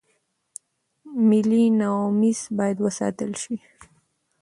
ملي 1.29 1.63
نواميس 1.79 2.41
بايد 2.57 2.77
وساتل 2.85 3.31
شي. 3.41 3.55